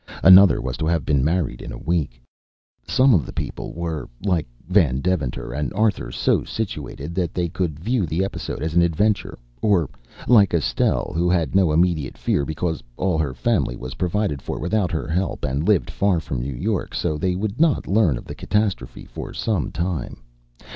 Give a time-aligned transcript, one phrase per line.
[0.23, 2.19] Another was to have been married in a week.
[2.87, 7.79] Some of the people were, like Van Deventer and Arthur, so situated that they could
[7.79, 9.91] view the episode as an adventure, or,
[10.27, 14.91] like Estelle, who had no immediate fear because all her family was provided for without
[14.91, 18.33] her help and lived far from New York, so they would not learn of the
[18.33, 20.17] catastrophe for some time.